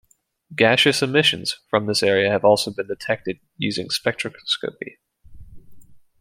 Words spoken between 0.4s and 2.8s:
Gaseous emissions from this area have also